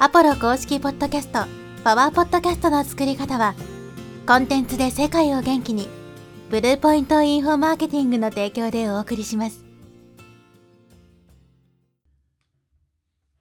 [0.00, 1.44] アポロ公式ポッドキャスト、
[1.84, 3.54] パワーポッドキャストの作り方は、
[4.26, 5.88] コンテンツで世界を元気に、
[6.50, 9.64] ブルーポイントインフォマーケティングの提供でお送りします。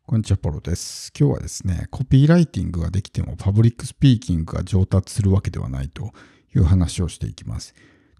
[0.05, 1.11] こんにちは、アポロです。
[1.19, 6.11] 今日はですね、コピーライティングができてもパブリックスピーキングが上達するわけではないと
[6.55, 7.73] いう話をしていきます。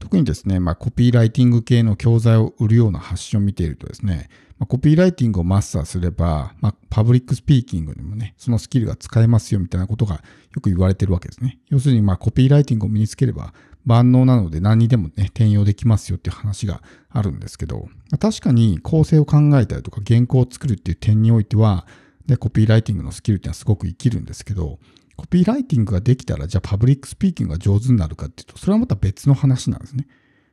[0.04, 4.29] 特にですね、まあ、コピーライティング系の教材を売るような発信を見ているとですね、
[4.59, 11.58] まあ、コピーライティングをマスターすれば、まあ、パブリックスピーキングにもね、そのスキルが使えますよみたいなことがよく言われてるわけですね。
[11.70, 13.53] 要するに、まあ、コピーライティングを身につければ
[13.85, 21.88] 万能なので何にでもね、転用できますよっていう話があるんですけど、ま、確かに構成を考えたりとか原稿を作るっていう点においては、
[22.25, 24.80] で、コピーライティングのスキルっていうのはすごく生きるんですけど、
[25.23, 30.05] コピーライティングができたら、じゃあパブリックスピーキングが上手になるかっていうと、それはまた別の話なんですね。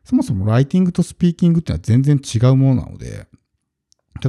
[0.05, 3.27] そもそもライティングとスピーキングっていうのは全然違うものなので、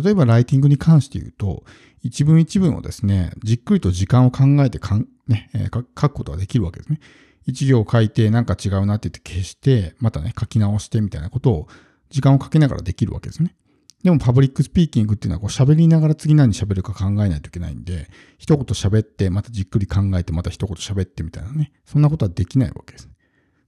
[0.03, 1.63] 例えばライティングに関して言うと、
[2.01, 6.99] 一文一文をですね、じっくりと時間を考えてかん、ね、えー、書くことができるわけですね。
[7.45, 11.67] 一行書いてなんか違うなって言って消して、またね、書き直してみたいなことを
[12.09, 13.53] 時間をかけながらできるわけですね。
[14.03, 23.09] でもパブリックスピーキングっていうのはこう喋りながら次何喋るか考えないといけないんで、一言喋って、またじっくり考えて、また一言喋ってみたいなね、そんなことはできないわけです。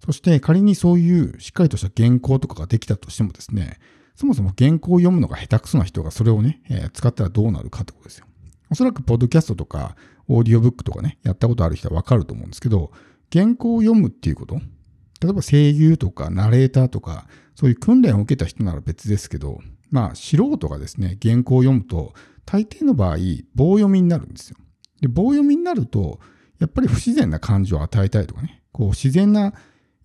[0.04, 3.80] そして仮にそういうしっかりとした原稿とかができたとしてもですね、
[4.16, 8.26] そもそも原稿を読むのが下手くそな人がそれをね、えー、使ったらどうなるかってことですよ。
[8.70, 9.96] おそらくポッドキャストとか
[10.28, 12.92] オーディオブックとかね、やったことある人はわかると思うんですけど、
[13.32, 14.56] 原稿を読むっていうこと、
[15.22, 19.62] 例えば声優とかナレーターとか、そういう訓練を受けた人なら別ですけど、
[19.94, 23.18] まあ素人がですね、原稿を読むと、大抵の場合、
[23.54, 24.58] 棒読みになるんですよ。
[25.02, 26.20] で、棒読みになると、
[26.60, 29.54] やっぱり不自然な感情を与えたいとかね、こう自然な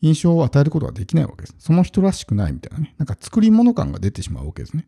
[0.03, 1.55] 印象を与えることができないわけです。
[1.58, 2.95] その人らしくないみたいなね。
[2.98, 4.86] なんか作り物感が出てしまうわけですね。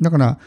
[0.00, 0.40] だから、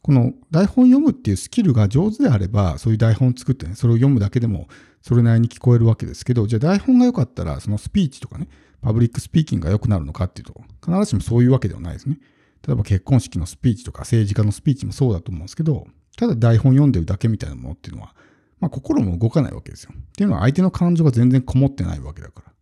[0.00, 4.68] この台本読むっていうスキルが上手であれば、そういう台本を作ってね、それを読むだけでも
[5.02, 8.48] それなりに聞こえるわけですけど、じゃあ台本が良かったら、そのスピーチとかね、
[8.80, 12.18] パブリックスピーキングが良くなるのかっていうと、必ずしもそういうわけではないですね。
[12.66, 15.86] 例えば結婚式のスピーチとか政治家のスピーチもそうだと思うんですけど、
[16.16, 18.14] ただ台本読んでるだけみたいなものっていうのは、
[18.60, 19.90] まあ心も動かないわけですよ。
[19.94, 22.52] っていうのは相手の感情が全然こもってないわけだから。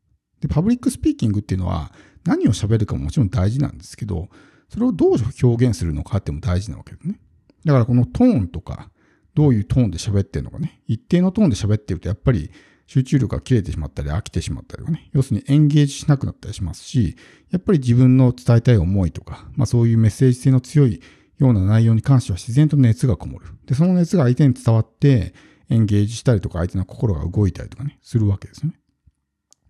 [0.41, 1.93] で、パブリックスピーキングっていうのは
[2.25, 4.29] 何を喋るかももちろん大事なんですけど、
[4.69, 7.21] それをどう表現するのかっても大事なわけですね。
[7.65, 8.91] だからこのトーンとか、
[9.35, 10.81] どういうトーンで喋ってるのかね。
[10.87, 12.51] 一定のトーンで喋ってるとやっぱり
[12.87, 15.09] 集中力が切れてしまったり飽きてしまったりとかね。
[15.12, 17.16] 要するにエンゲージしなくなったりしますし、
[17.50, 21.00] やっぱり自分の伝えたい思いとか、まあそういうメッセージ性の強い
[21.38, 23.47] ような内容に関しては自然と熱がこもる。
[23.66, 25.34] で、その熱が相手に伝わって
[25.69, 28.78] エンゲージしたりとか相手の心が動いたりとかね、するわけですよね。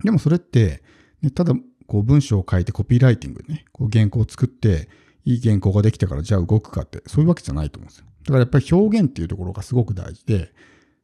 [0.05, 0.83] でもそれって、
[1.23, 1.55] ね、ただ
[1.87, 4.89] こう文章を書いてコピーライティングでね、こう原稿を作って、
[5.25, 8.07] いい原稿ができたからじゃあ動くかって、そういうわけじゃないと思うんですよ。
[8.25, 10.53] だからやっぱり表現っていうところがすごく大事で、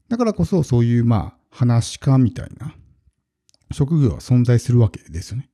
[0.08, 2.75] だからこそそういうまあ、話家みたいな
[3.72, 5.50] 職業は存在するわけですよね。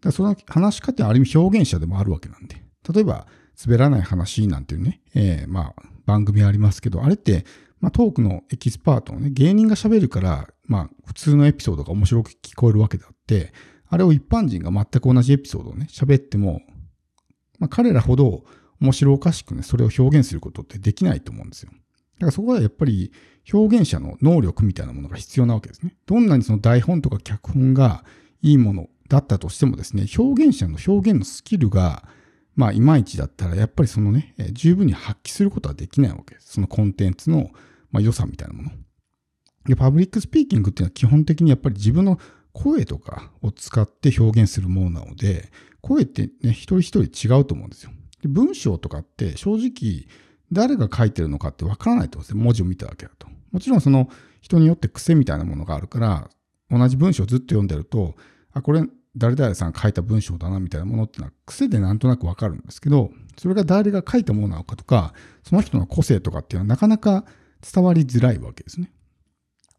[0.00, 3.26] だからその話家ってある意味表現者でもあるわけなんで、例えば、
[3.64, 7.44] 滑らない話なんていうね、えー、まあ、番組ありますけど、あれって、
[7.80, 13.52] まあ、トークのエキスパートのね、芸人が喋るから、まあ、普通のエピソードが面白く聞こえるわけであって、
[13.88, 16.62] あれを一般人が全く同じエピソードをね、喋っても、
[17.58, 18.44] まあ、彼らほど
[18.80, 21.70] 面白おかしくね、それを表現することってできないと思うんですよ。
[22.22, 23.10] だからそこはやっぱり
[23.52, 25.96] 表現者の能力みたいなものが必要なわけですね。
[26.06, 28.04] どんなにその台本とか脚本が
[28.42, 32.04] いいものだったとしてもですね、表現者の表現のスキルが、
[32.54, 36.52] まあ、いまいちだったら、やっぱりそのね、十分に発揮することはできないわけです。
[36.52, 37.50] そのコンテンツの、
[37.90, 38.70] まあ、良さみたいなもの。
[39.66, 42.20] で、パブリックスピーキングっていうのは基本的にやっぱり自分の
[42.52, 45.50] 声とかを使って表現するものなので、
[45.80, 47.90] 声ってね、一人一人違うと思うんですよ。
[48.22, 50.06] で文章とかって正直
[50.52, 52.44] 誰が書いてるのかってわからないと思うんですよ。
[52.44, 53.26] 文字を見ただけだと。
[53.50, 54.08] もちろんその
[54.40, 56.30] 人によって癖みたいなものがあるから、
[56.70, 58.14] 同じ文章をずっと読んでると、
[58.52, 58.82] あ、これ
[59.16, 65.12] 誰々さん書いた文章だなみたいなものっていうのは癖でなんとなくわかるんですけど、それが誰が書いたものなのかとか、
[65.42, 67.24] その人の個性とかっていうのはなかなか
[67.72, 68.92] 伝わりづらいわけですね。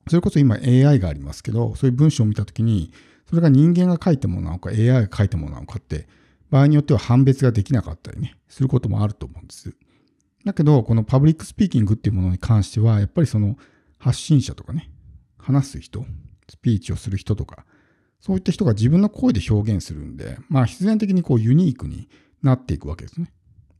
[0.07, 2.91] それこそ今 AI がありますけど、そういう文章を見たときに、
[3.27, 6.07] それが人間が書いたものなのか AI が書いたものなのかって、
[6.51, 9.73] 場合によっては判別ができなかったりね、することもあると思うんです。
[10.45, 13.57] だけど、このパブリックスピーキングっていうものに関しては、やっぱりその
[13.97, 14.89] 発信者とかね、
[15.37, 16.05] 話す人、
[16.49, 17.65] スピーチをする人とか、
[18.19, 22.09] そういった人が自分の声で表現するんで、まあ必然的にこうユニークに
[22.41, 23.31] なっていくわけですね。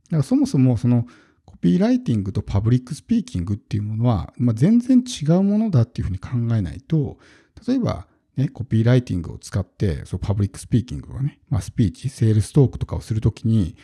[0.04, 1.06] だからそもそもその
[1.44, 7.18] コピーライティングとパブリックスピーキングっていうものは、まあ、全然違うものだっていうふうに考えないと、
[7.66, 8.06] 例えば
[8.36, 13.76] ね、コピーライティングを使って、そう、パブリックスピーキングとかね、まあ、スピーチ、セールストークとかをするときに、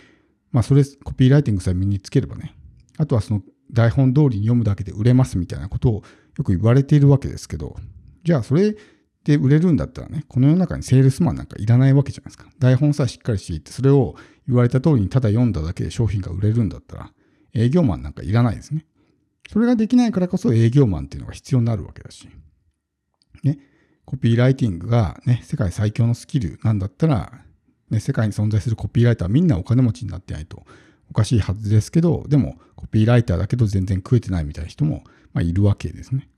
[0.50, 2.56] まあ、それ、コピーライティングさえ身につければね、
[3.00, 3.40] あとはその
[3.72, 6.02] 台本通りに読むだけで売れますみたいなことを
[6.36, 7.76] よく言われているわけですけど、
[8.24, 8.76] じゃあそれ
[9.24, 12.44] で売れるんだったらね、この世の中にセールスマンなんかいらないわけじゃないですか。
[12.58, 14.16] 台本さえしっかりしていって、それを
[14.46, 17.10] 言われた通りにただ読んだだけで商品が売れるんだったら、
[17.54, 18.84] 営業マンなんかいらないですね。
[19.50, 22.28] それができないからこそ営業マンっていうのが必要になるわけだし。
[23.42, 23.58] ね。
[24.04, 27.32] コピーライティングがね、世界最強のスキルなんだったら、
[27.88, 30.64] ね、世界に存在するコピーライターみんなお金持ちになってないと
[31.10, 35.02] おかしいはずですけど、でもコピーライターだけど全然食えてないみたいな人も、
[35.32, 36.28] まあ、いるわけですね。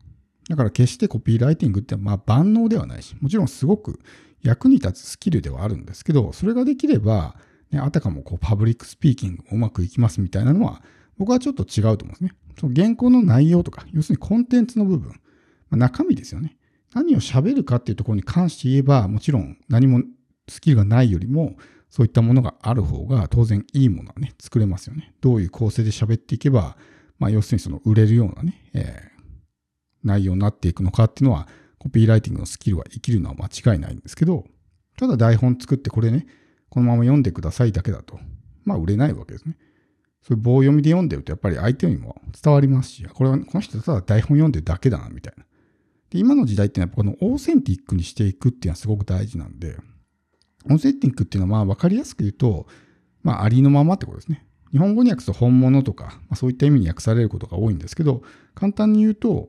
[0.48, 4.00] だから決してコピーライティングってまあ万能ではないし、もちろんすごく
[4.42, 7.36] 役に立つスキルではあるんですけど、それができれば、
[7.70, 10.82] ね、あたかもこうパブリックスピーキングもうまくいきますみたいなのは、
[11.16, 12.32] 僕はちょっと違うと思うんですね。
[12.58, 15.16] その原稿の内容とか、要するにコンテンツの部分、ま
[15.72, 16.56] あ、中身ですよね。
[16.94, 20.02] 何を喋るかっていうところに関して言えば、もちろん何も
[20.48, 21.56] スキルがないよりも、
[21.92, 25.12] そういったものがある方が当然いいものはね、作れますよね。
[25.20, 26.78] どういう構成で喋っていけば、
[27.18, 29.22] まあ要するにその売れるようなね、えー、
[30.02, 31.46] 内容になっていくのかっていうのは、
[31.78, 34.46] コピーライティングのスキルは生きるのは間違いないんですけど、
[34.96, 36.26] ただ台本作ってこれね、
[36.70, 38.18] このまま読んでくださいだけだと、
[38.64, 39.58] まあ売れないわけですね。
[40.22, 45.44] そういう棒読みで読んでるとやっぱり相手にも伝わりますし、これはこの人ただ台本読んでるだけだなみたいな。
[46.08, 49.76] で今の時代っていうのはこのオーセンティックにしていくっていうのはすごく大事なんで、
[50.66, 52.66] オーセンティックっていうのはまあ分かりやすく言うと、
[53.22, 54.46] まあありのままってことですね。
[54.72, 58.22] 日本語に訳すと本物とか、まあ、そういった意味に訳されることが多いんですけど、
[58.54, 59.48] 簡単に言うと、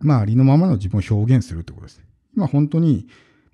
[0.00, 2.02] まあありのままの自分を表現するってことです。
[2.36, 3.06] 今本当に、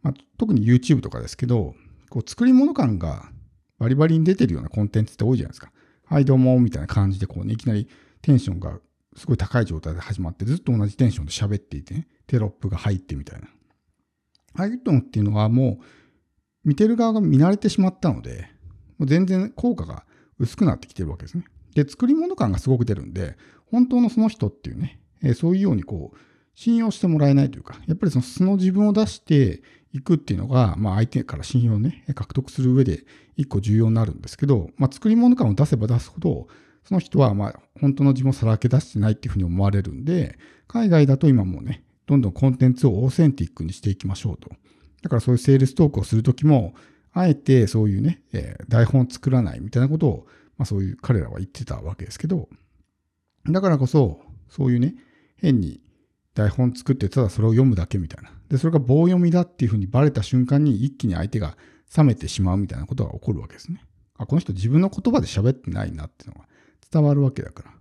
[0.02, 1.74] まあ、特に YouTube とかですけど、
[2.10, 3.30] こう作り物感が
[3.78, 5.72] バリバリに出てるようなコンテンツって多いじゃないですか。
[6.06, 7.88] はいどうもみたいな感じでこうね、いきなり
[8.20, 8.78] テンションが
[9.16, 13.48] すごい高い状態で始まってずっと同じテンションで喋っていてね、テロップが入ってみたいな。
[14.56, 15.84] ああいうのっていうのはもう
[16.64, 18.48] 見てる側が見慣れてしまったので、
[18.98, 20.04] もう全然効果が
[20.38, 21.44] 薄くなってきてるわけですね。
[21.74, 23.36] で、作り物感がすごく出るんで、
[23.70, 26.16] 本当のその人っていうね、えー、そういうようにこう、
[26.54, 29.62] 信用してもらえないというか、やっぱりその素の自分を出して
[29.92, 33.04] いくっていうのが、まあ相手から信用をね、獲得する上で
[33.36, 36.46] 一個重要になるんですけど、まあ作り物感を出せば出すほど、
[36.84, 40.38] その人はまあ本当の自分をさらけ出してないっていうふうに思われるんで、
[40.68, 44.50] 海外だと今もうね、どんどんコンテンツをオーセンティックにしていきましょうと。
[45.04, 46.74] だからそういうセールストークをするときも、
[47.12, 52.48] あえてそういうね、えー、台本を作らないみたいなことを、まあそういう彼らは言ってたわけですけど、
[53.46, 54.94] だからこそ、そういうね、
[55.36, 55.80] 変に
[56.32, 58.30] 台本作ってただそれを読むだけみたいな。
[58.48, 61.58] で、それが棒読みだっていうふうにバレた瞬間に一気に相手が
[61.94, 63.84] 冷めてしまうみたいなことが起こるわけですね。
[64.16, 66.46] あ、この人自分の言葉で喋ってないなっていうのが
[66.90, 67.73] 伝わるわけだから。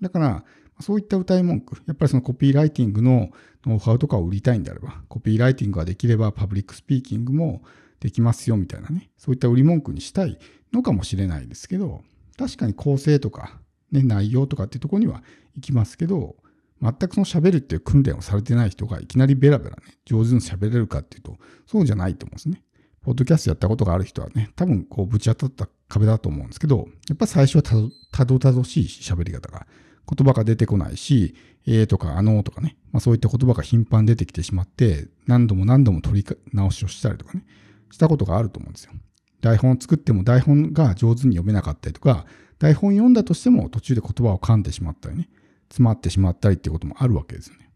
[0.00, 0.44] だから、
[0.80, 3.30] そういった謳い文句、やっぱりそのコピーライティングの
[3.64, 7.62] ノウハウとかを売りたいんであれば、コピーライティングができればパブリックスピーキングも
[8.00, 10.38] できますよみたいなね、そういった売り文句にしたい
[10.72, 12.02] のかもしれないですけど、
[12.36, 13.58] 確かに構成とか、
[13.90, 15.22] ね、内容とかっていうところには
[15.54, 16.36] 活きますけど、
[16.82, 22.62] 全くその喋るっていう訓練をされてない人がいきなりベラベラね、上手に喋れるかっていうと、そうじゃないと思うんですね。
[23.02, 27.62] ポッドキャストやったことがある人はね、多分こうぶち当たった壁だと思うんですけど、やっぱ最初は
[28.10, 29.66] たどたどしいし、喋り方が。
[30.08, 31.34] 言葉が出てこないし、
[31.66, 37.44] えーとかあのーとかね、まあそういった言葉が頻繁に出てきてしまって、何度も何度も取り直しをしたりとかね、
[37.90, 38.92] したことがあると思うんですよ。
[39.40, 42.26] 台本を作っても台本が上手に読めなかったりとか、
[42.58, 45.28] 台本読んだとしても途中で言葉を噛んでしまったりね、
[45.68, 47.70] 詰まってしまったりっていうこともあるわけですよね。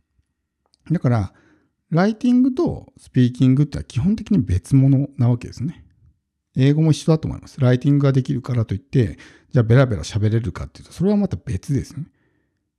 [0.90, 1.33] だから、
[1.90, 5.85] ライティングとスピーキングってのは基本的に別物なわけですね。
[6.57, 7.61] 英語も一緒だと思います。
[7.61, 9.19] ライティングができるからといって、
[9.52, 12.07] じゃあベラベラ喋れるかっていうと、それはまた別ですよね。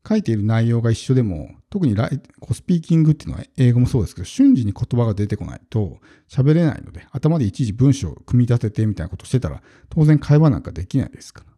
[0.08, 11.52] 書いている内容が一緒でも、特にライこうスピーキングっていうのは英語もそうですけど、瞬時に言葉が出てこないと喋れないので、頭で一時文章を組み立ててみたいなことしてたら、当然会話なんかできないですから。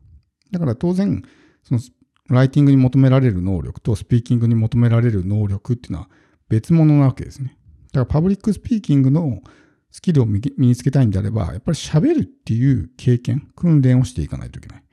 [0.51, 1.23] だから当然、
[1.63, 1.81] その
[2.29, 6.09] ライティングに求められる能力とスピーキングに求められる能力っていうのは
[6.49, 7.57] 別物なわけですね。
[7.91, 9.41] だからパブリックスピーキングの
[9.91, 14.83] スキルを身につけたいんであれば、やっぱり喋るっていう経験、訓練をしていかないといけない。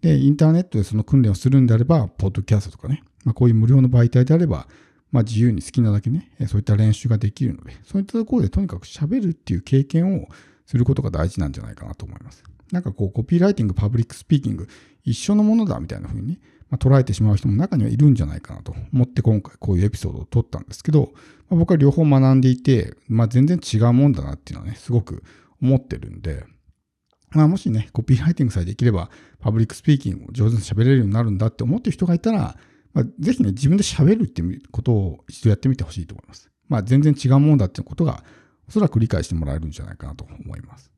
[0.00, 4.66] で、インターネットでその訓練をするんであれば、ポッドキャストとかね、まあ、こういう無料の媒体であれば、
[5.12, 10.28] まあ、自由に好きなだけね、そういった練習ができるので、そういったところでとにかく喋るっていう経験を
[10.66, 12.44] することが大事なんじゃないかなと思います。
[12.72, 14.68] なんかこう、コピーライティング、パブリックスピーキング、
[15.04, 16.38] 一緒のものだみたいな風にね、
[16.70, 21.10] まあ、捉えてしまう人も中にはいるんじゃないかなと思って今回こういうエピソードを撮ったんですけど、
[21.48, 25.24] まあ、僕は両方学んでいて、まあ、全然違うもんだなっていうのはね、すごく
[25.60, 26.44] 思ってるんで、
[27.30, 32.56] まあ、もしね、コピーライティングさえできれば、パブリックスピーキングを上手に喋れるようになるんだって思ってる人がいたら、
[32.92, 36.50] まあ、ぜひね、自分で喋るってことを一度やってみてほしいと思います。
[36.68, 38.24] まあ、全然違うものだっていうことが、
[38.68, 40.90] おそらく理解してもらえるんじゃないかなと思います。